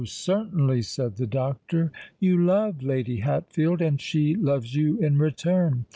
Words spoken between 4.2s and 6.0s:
loves you in return.